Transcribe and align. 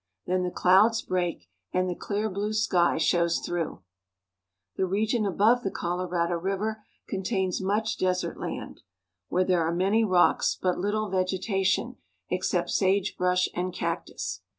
Then 0.25 0.41
the 0.41 0.49
clouds 0.49 1.03
break, 1.03 1.47
and 1.71 1.87
the 1.87 1.93
clear 1.93 2.27
blue 2.27 2.53
sky 2.53 2.97
shows 2.97 3.37
through. 3.37 3.83
The 4.75 4.87
region 4.87 5.27
about 5.27 5.61
the 5.61 5.69
Colorado 5.69 6.39
River 6.39 6.81
contains 7.07 7.61
much 7.61 7.99
desert 7.99 8.39
land, 8.39 8.81
where 9.27 9.45
there 9.45 9.61
are 9.61 9.71
manv 9.71 10.09
rocks, 10.09 10.57
but 10.59 10.77
httle 10.77 11.11
veeeta 11.11 11.63
tion 11.63 11.97
except 12.31 12.71
sagebrush 12.71 13.47
and 13.53 13.71
cactus. 13.71 14.41